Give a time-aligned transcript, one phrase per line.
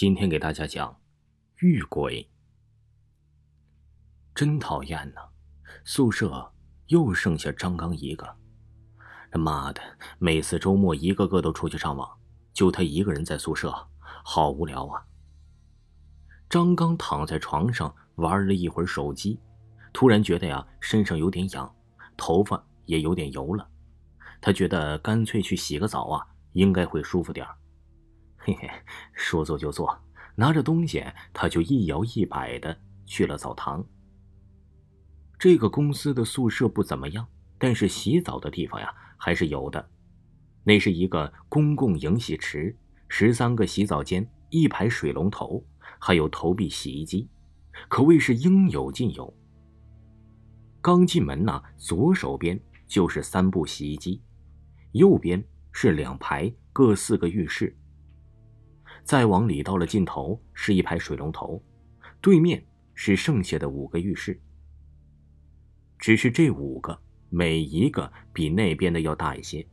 [0.00, 0.98] 今天给大家讲
[1.58, 2.26] 遇鬼，
[4.34, 5.28] 真讨厌呐！
[5.84, 6.54] 宿舍
[6.86, 8.26] 又剩下张刚一个，
[9.30, 9.82] 他妈的，
[10.18, 12.18] 每次周末一个个都出去上网，
[12.54, 13.70] 就他一个人在宿舍，
[14.24, 15.04] 好无聊啊！
[16.48, 19.38] 张刚躺在床上玩了一会儿手机，
[19.92, 21.70] 突然觉得呀，身上有点痒，
[22.16, 23.68] 头发也有点油了，
[24.40, 27.54] 他觉得干脆去洗个澡啊，应该会舒服点儿。
[28.42, 28.70] 嘿嘿，
[29.12, 29.96] 说做就做，
[30.34, 32.74] 拿着东西，他就一摇一摆的
[33.04, 33.84] 去了澡堂。
[35.38, 37.26] 这个公司的宿舍不怎么样，
[37.58, 39.90] 但是洗澡的地方呀还是有的。
[40.64, 42.74] 那是一个公共迎洗池，
[43.08, 45.62] 十三个洗澡间，一排水龙头，
[45.98, 47.28] 还有投币洗衣机，
[47.88, 49.34] 可谓是应有尽有。
[50.80, 54.22] 刚进门呢，左手边就是三部洗衣机，
[54.92, 57.76] 右边是两排各四个浴室。
[59.10, 61.60] 再往里到了尽头是一排水龙头，
[62.20, 62.64] 对面
[62.94, 64.40] 是剩下的五个浴室。
[65.98, 66.96] 只是这五个
[67.28, 69.66] 每一个比那边的要大一些。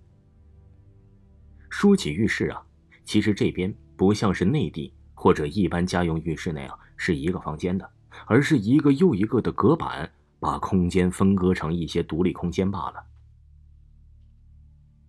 [1.70, 2.66] 说起浴室啊，
[3.06, 7.88] 其实这边不像是内地或者一般家用浴室那样是一个房间的，
[8.25, 13.06] 而是一个又一个的隔板，把空间分割成一些独立空间罢了。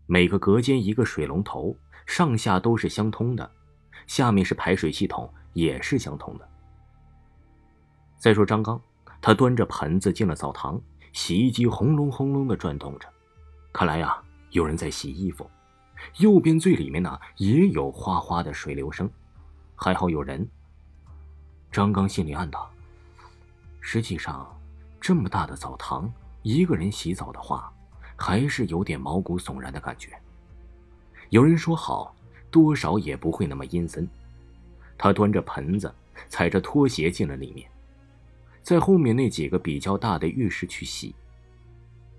[0.05, 3.53] 每个隔间一个水龙头，上下都是相通的。
[4.09, 6.49] 下面是排水系统，也是相通的。
[8.17, 8.81] 再说张刚，
[9.21, 10.81] 他端着盆子进了澡堂，
[11.13, 13.07] 洗衣机轰隆轰隆的转动着，
[13.71, 15.49] 看来呀，有人在洗衣服。
[16.17, 19.09] 右边最里面呢，也有哗哗的水流声，
[19.77, 20.49] 还好有人。
[21.71, 22.71] 张刚心里暗道：
[23.81, 24.59] 实际上，
[24.99, 26.11] 这么大的澡堂，
[26.43, 27.71] 一个人洗澡的话，
[28.17, 30.19] 还是有点毛骨悚然的感觉。
[31.29, 32.15] 有人说好。
[32.51, 34.09] 多少也不会那么阴森。
[34.97, 35.95] 他端着盆子，
[36.29, 37.71] 踩着拖鞋进了里面，
[38.63, 41.15] 在后面那几个比较大的浴室去洗。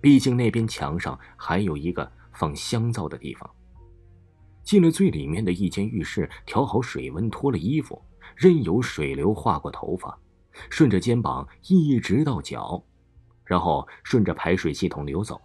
[0.01, 3.49] 毕竟那边墙上还有一个放香皂的地方。
[4.63, 8.01] 进了最里面的一间浴室，调好水温，脱了衣服，
[8.35, 10.17] 任由水流划过头发，
[10.69, 12.81] 顺着肩膀一直到脚，
[13.43, 15.41] 然后顺着排水系统流走。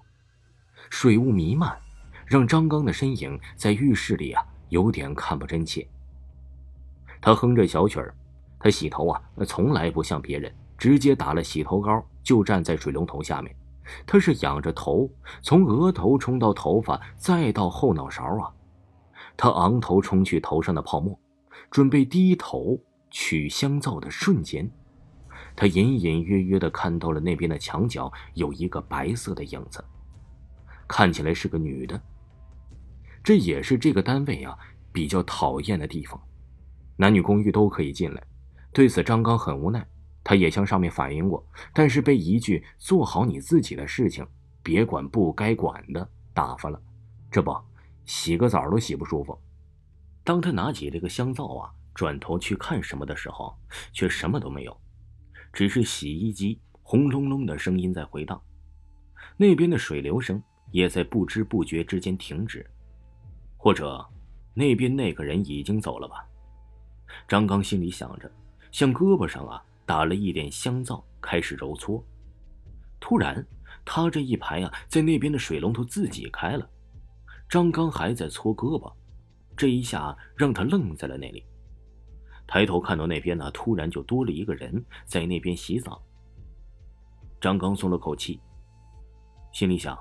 [0.91, 1.77] 水雾弥漫，
[2.27, 4.45] 让张刚的身影在浴室里啊。
[4.75, 5.87] 有点看不真切。
[7.21, 8.13] 他哼着小曲儿，
[8.59, 13.55] 他洗头啊，从来不像别人直接打了洗头膏就站在水龙头下面，
[14.05, 15.09] 他是仰着头，
[15.43, 18.53] 从额头冲到头发，再到后脑勺啊。
[19.37, 21.17] 他昂头冲去头上的泡沫，
[21.71, 22.77] 准备低头
[23.11, 24.69] 取香皂的瞬间，
[25.55, 29.85] 他隐隐约约的看到了那边的墙角有一个白色的影子，
[30.89, 32.01] 看起来是个女的。
[33.25, 34.57] 这也是这个单位啊
[34.93, 36.23] 比较讨厌的地方，
[36.97, 38.23] 男女公寓都可以进来。
[38.71, 39.85] 对此，张刚很无奈，
[40.23, 44.27] 他也向上面反映过，但是被一句“做好你自己的事情，
[44.63, 46.79] 别管不该管的”打发了。
[47.31, 47.57] 这不，
[48.05, 49.41] 洗个澡都洗不舒服。
[50.23, 53.57] 当他拿起这个香皂啊，转头去看什么的时候，
[53.95, 54.79] 却什么都没有，
[55.51, 58.39] 只是洗衣机轰隆隆的声音在回荡，
[59.39, 60.43] 那边的水流声
[60.73, 62.69] 也在不知不觉之间停止。
[63.65, 64.07] 或者，
[64.53, 66.23] 那边那个人已经走了吧？
[67.27, 68.31] 张刚心里想着，
[68.71, 72.05] 向胳膊上啊打了一点香皂，开始揉搓。
[73.01, 73.43] 突然，
[73.83, 76.69] 他这一排啊，在那边的水龙头自己开了。
[77.49, 78.93] 张刚还在搓胳膊，
[79.57, 81.43] 这一下让他愣在了那里。
[82.47, 86.03] 抬头看到那边呢，突然就多了一个人在那边洗澡。
[87.41, 88.39] 张刚松了口气，
[89.55, 89.99] 心里想：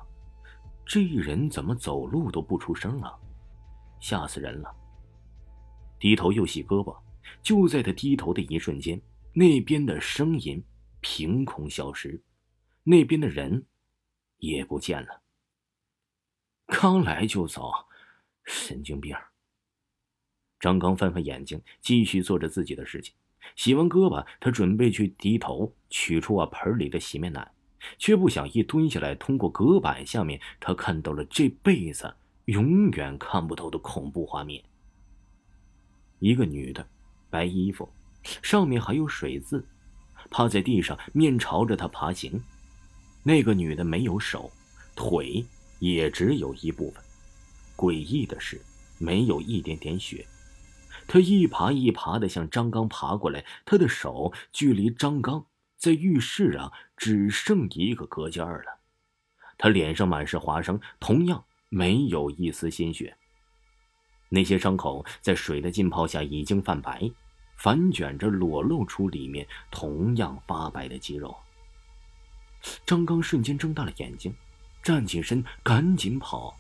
[0.85, 3.17] 这人怎么走路都不出声啊？
[4.03, 4.69] 吓死人了！
[5.97, 6.93] 低头又洗胳膊，
[7.41, 10.61] 就在他低头的一瞬间，那边的声音
[10.99, 12.21] 凭空消失，
[12.83, 13.65] 那边的人
[14.39, 15.21] 也不见了。
[16.67, 17.71] 刚来就走，
[18.43, 19.15] 神经病！
[20.59, 23.15] 张刚翻翻眼睛，继续做着自己的事情。
[23.55, 27.49] 洗完胳膊，他准备去低头取出啊盆里的洗面奶，
[27.97, 32.13] 却不想一蹲下来，通过隔板下面，他看到了这辈子。
[32.45, 34.63] 永远看不到的恐怖画面。
[36.19, 36.85] 一个女的，
[37.29, 37.89] 白衣服，
[38.41, 39.65] 上面还有水渍，
[40.29, 42.41] 趴在地上，面朝着他爬行。
[43.23, 44.51] 那个女的没有手，
[44.95, 45.45] 腿
[45.79, 47.03] 也只有一部分。
[47.75, 48.61] 诡异的是，
[48.99, 50.25] 没有一点点血。
[51.07, 55.45] 她一爬一爬的向张刚爬过来，她的手距离张刚
[55.77, 58.79] 在浴室啊只剩一个隔间了。
[59.57, 61.43] 她脸上满是划伤，同样。
[61.73, 63.15] 没有一丝鲜血。
[64.29, 67.11] 那些伤口在水的浸泡下已经泛白，
[67.57, 71.35] 反卷着裸露出里面同样发白的肌肉。
[72.85, 74.33] 张刚瞬间睁大了眼睛，
[74.83, 76.55] 站起身赶紧跑。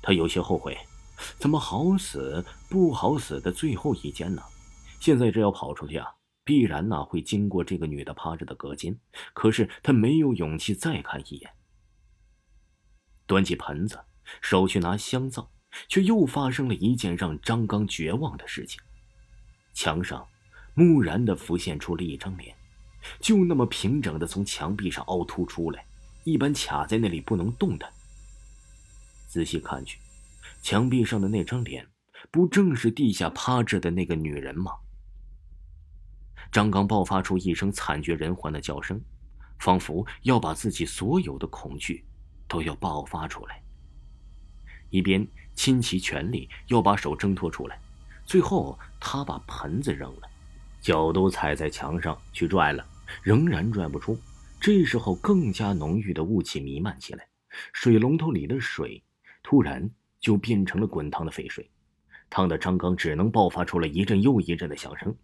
[0.00, 0.76] 他有些后悔，
[1.38, 4.42] 怎么好死不好死的最后一间呢？
[5.00, 6.14] 现在这要跑出去啊，
[6.44, 8.96] 必然呢会经过这个女的趴着的隔间。
[9.34, 11.55] 可是他没有勇气再看一眼。
[13.26, 13.98] 端起盆子，
[14.40, 15.50] 手去拿香皂，
[15.88, 18.80] 却又发生了一件让张刚绝望的事情。
[19.74, 20.26] 墙上，
[20.74, 22.56] 木然的浮现出了一张脸，
[23.20, 25.84] 就那么平整的从墙壁上凹凸出来，
[26.24, 27.90] 一般卡在那里不能动弹。
[29.26, 29.98] 仔细看去，
[30.62, 31.86] 墙壁上的那张脸，
[32.30, 34.72] 不正是地下趴着的那个女人吗？
[36.52, 39.00] 张刚爆发出一声惨绝人寰的叫声，
[39.58, 42.04] 仿佛要把自己所有的恐惧
[42.48, 43.62] 都要爆发出来。
[44.90, 47.78] 一边倾其全力要把手挣脱出来。
[48.24, 50.28] 最后，他把盆子扔了，
[50.80, 52.86] 脚都踩在墙上去拽了，
[53.22, 54.18] 仍然拽不出。
[54.60, 57.26] 这时候，更加浓郁的雾气弥漫起来，
[57.72, 59.02] 水龙头里的水
[59.42, 59.88] 突然
[60.18, 61.70] 就变成了滚烫的沸水，
[62.30, 65.14] 烫的张刚只能爆发出了一阵又一阵的响声。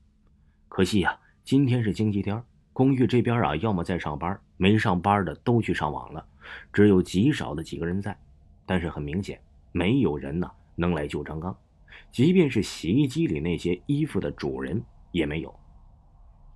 [0.69, 6.25] 可惜呀，今天是星期天，公寓这边啊，要么在上班，没上班的都去上网了，
[6.73, 8.17] 只有极少的几个人在。
[8.65, 9.41] 但是很明显，
[9.73, 11.55] 没有人呢能来救张刚。
[12.11, 15.55] 即便是洗衣机里那些衣服的主人也没有。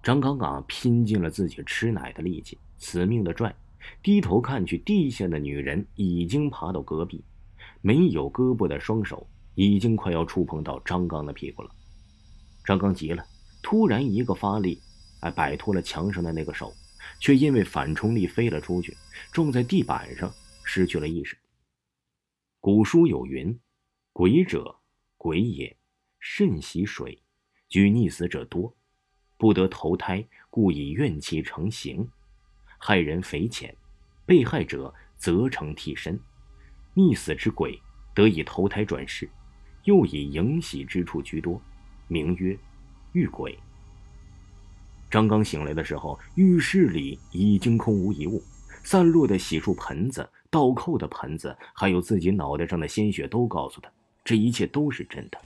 [0.02, 3.54] 张刚啊拼尽了自己吃奶的力气，死命的拽，
[4.02, 7.22] 低头看去，地下的女人已经爬到隔壁，
[7.82, 11.70] 没有胳膊的双手已经快要触碰到张刚的屁股了。
[12.64, 13.24] 张刚急了，
[13.62, 14.80] 突然一个发力，
[15.26, 16.73] 哎，摆脱了墙上的那个手，
[17.20, 18.96] 却因为反冲力飞了出去，
[19.32, 20.32] 撞在地板上，
[20.62, 21.37] 失去了意识。
[22.61, 23.58] 古书有云
[24.12, 24.76] ：“鬼者。”
[25.19, 25.76] 鬼也，
[26.20, 27.20] 甚喜水，
[27.69, 28.76] 举溺死者多，
[29.37, 32.08] 不得投胎，故以怨气成形，
[32.78, 33.75] 害人匪浅。
[34.25, 36.20] 被害者则成替身，
[36.94, 37.81] 溺死之鬼
[38.14, 39.28] 得以投胎转世，
[39.84, 41.61] 又以迎喜之处居多，
[42.06, 42.56] 名曰
[43.12, 43.58] 遇鬼。
[45.11, 48.43] 张刚醒来的时候，浴室里已经空无一物，
[48.82, 53.91] 散落的洗漱盆子、倒扣的盆子，还有自己脑袋上的鲜血，都告诉他。
[54.25, 55.38] 这一切都是真的，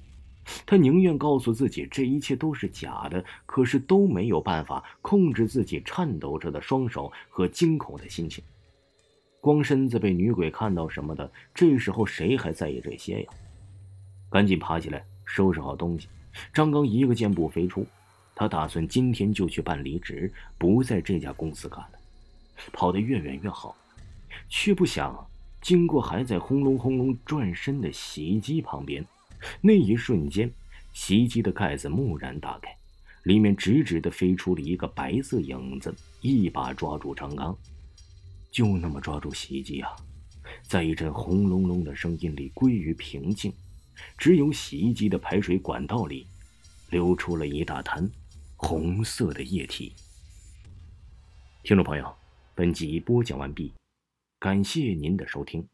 [0.65, 8.43] 他宁愿告诉自己这一切都是假的，可是都没有办法控制自己颤抖着的双手和惊恐的心情。
[9.43, 13.31] 光身子被女鬼看到什么的，这时候谁还在意这些呀？
[14.31, 16.09] 赶紧爬起来，收拾好东西。
[16.53, 17.87] 张刚一个箭步飞出，
[18.41, 21.91] 他打算今天就去办离职，不在这家公司干了，
[22.73, 23.77] 跑得越远越好，
[24.49, 25.29] 却不想。
[25.61, 29.05] 经过还在轰隆轰隆转身的洗衣机旁边，
[29.61, 30.51] 那一瞬间，
[30.95, 32.75] 洗衣机的盖子蓦然打开，
[33.25, 37.55] 里面直直的飞出了一个白色影子，一把抓住张刚，
[38.51, 39.95] 就那么抓住洗衣机啊，
[40.63, 43.53] 在一阵轰隆隆的声音里归于平静，
[44.17, 46.27] 只有洗衣机的排水管道里，
[46.89, 48.11] 流出了一大滩
[48.63, 49.95] 红色的液体。
[51.63, 52.15] 听众朋友，
[52.55, 53.73] 本集播讲完毕。
[54.39, 55.67] 感谢您的收听。